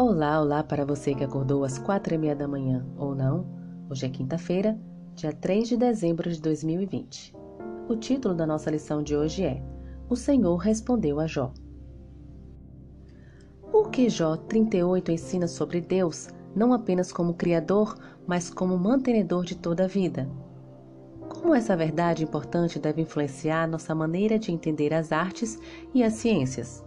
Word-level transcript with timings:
Olá, 0.00 0.40
olá 0.40 0.62
para 0.62 0.84
você 0.84 1.12
que 1.12 1.24
acordou 1.24 1.64
às 1.64 1.76
quatro 1.76 2.14
e 2.14 2.18
meia 2.18 2.36
da 2.36 2.46
manhã 2.46 2.86
ou 2.96 3.16
não. 3.16 3.44
Hoje 3.90 4.06
é 4.06 4.08
quinta-feira, 4.08 4.78
dia 5.16 5.32
3 5.32 5.70
de 5.70 5.76
dezembro 5.76 6.30
de 6.30 6.40
2020. 6.40 7.34
O 7.88 7.96
título 7.96 8.32
da 8.32 8.46
nossa 8.46 8.70
lição 8.70 9.02
de 9.02 9.16
hoje 9.16 9.44
é 9.44 9.60
O 10.08 10.14
Senhor 10.14 10.56
respondeu 10.58 11.18
a 11.18 11.26
Jó. 11.26 11.52
O 13.72 13.86
que 13.86 14.08
Jó 14.08 14.36
38 14.36 15.10
ensina 15.10 15.48
sobre 15.48 15.80
Deus, 15.80 16.28
não 16.54 16.72
apenas 16.72 17.10
como 17.10 17.34
Criador, 17.34 17.98
mas 18.24 18.50
como 18.50 18.78
mantenedor 18.78 19.44
de 19.44 19.56
toda 19.56 19.86
a 19.86 19.88
vida. 19.88 20.28
Como 21.28 21.52
essa 21.52 21.76
verdade 21.76 22.22
importante 22.22 22.78
deve 22.78 23.02
influenciar 23.02 23.66
nossa 23.66 23.96
maneira 23.96 24.38
de 24.38 24.52
entender 24.52 24.94
as 24.94 25.10
artes 25.10 25.58
e 25.92 26.04
as 26.04 26.12
ciências? 26.12 26.86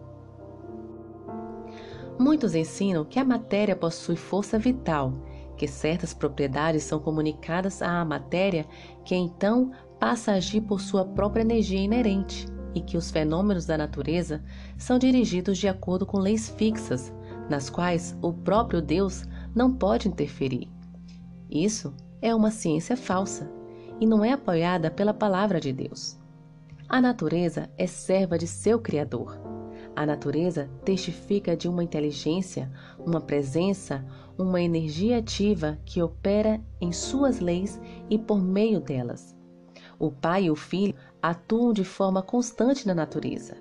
Muitos 2.21 2.53
ensinam 2.53 3.03
que 3.03 3.17
a 3.17 3.25
matéria 3.25 3.75
possui 3.75 4.15
força 4.15 4.59
vital, 4.59 5.11
que 5.57 5.67
certas 5.67 6.13
propriedades 6.13 6.83
são 6.83 6.99
comunicadas 6.99 7.81
à 7.81 8.05
matéria, 8.05 8.67
que 9.03 9.15
então 9.15 9.71
passa 9.99 10.31
a 10.31 10.35
agir 10.35 10.61
por 10.61 10.79
sua 10.79 11.03
própria 11.03 11.41
energia 11.41 11.79
inerente, 11.79 12.45
e 12.75 12.79
que 12.79 12.95
os 12.95 13.09
fenômenos 13.09 13.65
da 13.65 13.75
natureza 13.75 14.43
são 14.77 14.99
dirigidos 14.99 15.57
de 15.57 15.67
acordo 15.67 16.05
com 16.05 16.19
leis 16.19 16.47
fixas, 16.47 17.11
nas 17.49 17.71
quais 17.71 18.15
o 18.21 18.31
próprio 18.31 18.83
Deus 18.83 19.25
não 19.55 19.73
pode 19.73 20.07
interferir. 20.07 20.69
Isso 21.49 21.91
é 22.21 22.35
uma 22.35 22.51
ciência 22.51 22.95
falsa 22.95 23.51
e 23.99 24.05
não 24.05 24.23
é 24.23 24.31
apoiada 24.31 24.91
pela 24.91 25.11
palavra 25.11 25.59
de 25.59 25.73
Deus. 25.73 26.19
A 26.87 27.01
natureza 27.01 27.67
é 27.79 27.87
serva 27.87 28.37
de 28.37 28.45
seu 28.45 28.77
Criador 28.77 29.50
a 29.95 30.05
natureza 30.05 30.69
testifica 30.85 31.55
de 31.55 31.67
uma 31.67 31.83
inteligência, 31.83 32.71
uma 32.99 33.19
presença, 33.19 34.05
uma 34.37 34.61
energia 34.61 35.17
ativa 35.17 35.77
que 35.85 36.01
opera 36.01 36.61
em 36.79 36.91
suas 36.91 37.39
leis 37.39 37.79
e 38.09 38.17
por 38.17 38.41
meio 38.41 38.79
delas. 38.79 39.35
O 39.99 40.11
Pai 40.11 40.45
e 40.45 40.51
o 40.51 40.55
Filho 40.55 40.95
atuam 41.21 41.73
de 41.73 41.83
forma 41.83 42.21
constante 42.21 42.87
na 42.87 42.95
natureza. 42.95 43.57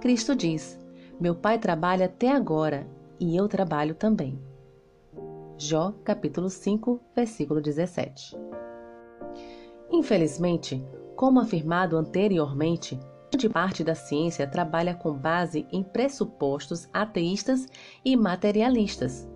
Cristo 0.00 0.34
diz: 0.34 0.78
Meu 1.20 1.34
Pai 1.34 1.58
trabalha 1.58 2.06
até 2.06 2.30
agora 2.32 2.86
e 3.20 3.36
eu 3.36 3.48
trabalho 3.48 3.94
também. 3.94 4.38
Jó, 5.58 5.92
capítulo 6.02 6.48
5, 6.48 7.00
versículo 7.14 7.60
17. 7.60 8.36
Infelizmente, 9.90 10.84
como 11.14 11.38
afirmado 11.38 11.96
anteriormente, 11.96 12.98
grande 13.32 13.48
parte 13.48 13.82
da 13.82 13.94
ciência 13.94 14.46
trabalha 14.46 14.94
com 14.94 15.14
base 15.14 15.66
em 15.72 15.82
pressupostos 15.82 16.86
ateístas 16.92 17.66
e 18.04 18.14
materialistas. 18.14 19.26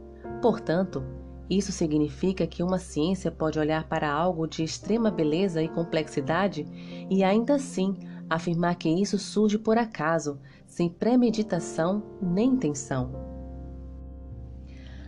Portanto, 0.43 1.03
isso 1.49 1.73
significa 1.73 2.47
que 2.47 2.63
uma 2.63 2.79
ciência 2.79 3.31
pode 3.31 3.59
olhar 3.59 3.89
para 3.89 4.13
algo 4.13 4.47
de 4.47 4.63
extrema 4.63 5.11
beleza 5.11 5.63
e 5.63 5.69
complexidade 5.69 6.67
e 7.09 7.25
ainda 7.25 7.55
assim 7.55 7.97
afirmar 8.29 8.75
que 8.75 8.89
isso 8.89 9.19
surge 9.19 9.59
por 9.59 9.79
acaso, 9.79 10.39
sem 10.67 10.91
premeditação 10.91 12.03
nem 12.21 12.51
intenção. 12.51 13.13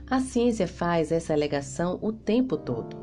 A 0.08 0.18
ciência 0.20 0.66
faz 0.66 1.12
essa 1.12 1.34
alegação 1.34 1.98
o 2.00 2.10
tempo 2.10 2.56
todo. 2.56 2.96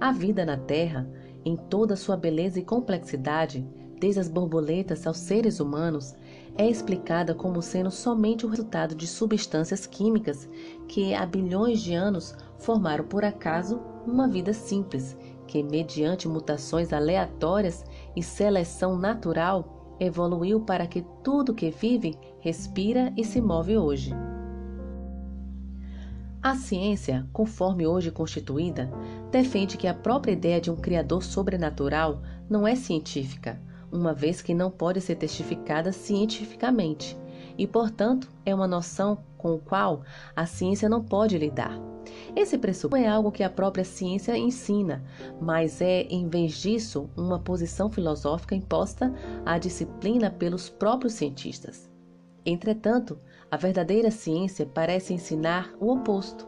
A 0.00 0.12
vida 0.12 0.46
na 0.46 0.56
Terra, 0.56 1.06
em 1.44 1.56
toda 1.56 1.94
sua 1.94 2.16
beleza 2.16 2.58
e 2.58 2.64
complexidade, 2.64 3.66
desde 3.98 4.20
as 4.20 4.28
borboletas 4.28 5.06
aos 5.06 5.18
seres 5.18 5.60
humanos, 5.60 6.14
é 6.56 6.68
explicada 6.68 7.34
como 7.34 7.60
sendo 7.60 7.90
somente 7.90 8.46
o 8.46 8.48
resultado 8.48 8.94
de 8.94 9.06
substâncias 9.06 9.86
químicas 9.86 10.48
que 10.88 11.14
há 11.14 11.26
bilhões 11.26 11.80
de 11.80 11.94
anos 11.94 12.34
formaram 12.58 13.04
por 13.04 13.24
acaso 13.24 13.80
uma 14.06 14.26
vida 14.26 14.52
simples, 14.52 15.16
que, 15.46 15.62
mediante 15.62 16.28
mutações 16.28 16.92
aleatórias 16.92 17.84
e 18.14 18.22
seleção 18.22 18.96
natural, 18.96 19.96
evoluiu 20.00 20.60
para 20.60 20.86
que 20.86 21.04
tudo 21.22 21.54
que 21.54 21.70
vive, 21.70 22.18
respira 22.40 23.12
e 23.16 23.24
se 23.24 23.40
move 23.40 23.76
hoje. 23.76 24.14
A 26.42 26.54
ciência, 26.54 27.26
conforme 27.32 27.86
hoje 27.86 28.10
constituída, 28.10 28.90
defende 29.32 29.76
que 29.76 29.88
a 29.88 29.94
própria 29.94 30.32
ideia 30.32 30.60
de 30.60 30.70
um 30.70 30.76
Criador 30.76 31.22
sobrenatural 31.22 32.22
não 32.48 32.66
é 32.66 32.76
científica, 32.76 33.60
uma 33.96 34.12
vez 34.12 34.42
que 34.42 34.54
não 34.54 34.70
pode 34.70 35.00
ser 35.00 35.16
testificada 35.16 35.92
cientificamente 35.92 37.16
e, 37.58 37.66
portanto, 37.66 38.28
é 38.44 38.54
uma 38.54 38.66
noção 38.66 39.18
com 39.38 39.54
a 39.54 39.58
qual 39.58 40.02
a 40.34 40.46
ciência 40.46 40.88
não 40.88 41.02
pode 41.02 41.38
lidar. 41.38 41.78
Esse 42.34 42.56
pressuposto 42.56 43.04
é 43.04 43.08
algo 43.08 43.32
que 43.32 43.42
a 43.42 43.50
própria 43.50 43.84
ciência 43.84 44.36
ensina, 44.36 45.02
mas 45.40 45.80
é, 45.80 46.02
em 46.02 46.28
vez 46.28 46.52
disso, 46.58 47.10
uma 47.16 47.38
posição 47.38 47.90
filosófica 47.90 48.54
imposta 48.54 49.12
à 49.44 49.58
disciplina 49.58 50.30
pelos 50.30 50.68
próprios 50.68 51.14
cientistas. 51.14 51.90
Entretanto, 52.44 53.18
a 53.50 53.56
verdadeira 53.56 54.10
ciência 54.10 54.66
parece 54.66 55.14
ensinar 55.14 55.72
o 55.80 55.90
oposto. 55.90 56.46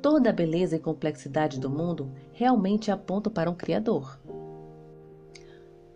Toda 0.00 0.30
a 0.30 0.32
beleza 0.32 0.76
e 0.76 0.80
complexidade 0.80 1.58
do 1.58 1.68
mundo 1.68 2.10
realmente 2.32 2.90
apontam 2.90 3.32
para 3.32 3.50
um 3.50 3.54
Criador. 3.54 4.18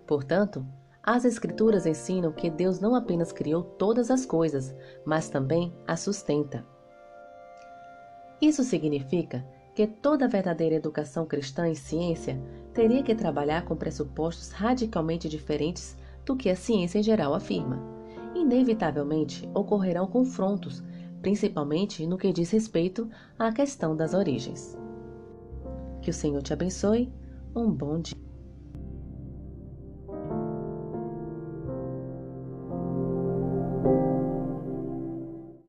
Portanto, 0.06 0.66
as 1.02 1.24
Escrituras 1.24 1.84
ensinam 1.84 2.30
que 2.30 2.48
Deus 2.48 2.78
não 2.78 2.94
apenas 2.94 3.32
criou 3.32 3.62
todas 3.62 4.10
as 4.10 4.24
coisas, 4.24 4.74
mas 5.04 5.28
também 5.28 5.72
as 5.86 6.00
sustenta. 6.00 6.64
Isso 8.40 8.62
significa 8.62 9.44
que 9.74 9.86
toda 9.86 10.28
verdadeira 10.28 10.74
educação 10.74 11.24
cristã 11.24 11.68
em 11.68 11.74
ciência 11.74 12.40
teria 12.74 13.02
que 13.02 13.14
trabalhar 13.14 13.64
com 13.64 13.74
pressupostos 13.74 14.50
radicalmente 14.50 15.28
diferentes 15.28 15.96
do 16.24 16.36
que 16.36 16.50
a 16.50 16.56
ciência 16.56 16.98
em 16.98 17.02
geral 17.02 17.34
afirma. 17.34 17.80
Inevitavelmente 18.34 19.48
ocorrerão 19.54 20.06
confrontos, 20.06 20.82
principalmente 21.20 22.06
no 22.06 22.18
que 22.18 22.32
diz 22.32 22.50
respeito 22.50 23.08
à 23.38 23.52
questão 23.52 23.96
das 23.96 24.14
origens. 24.14 24.76
Que 26.00 26.10
o 26.10 26.14
Senhor 26.14 26.42
te 26.42 26.52
abençoe. 26.52 27.12
Um 27.54 27.70
bom 27.70 27.98
dia. 28.00 28.31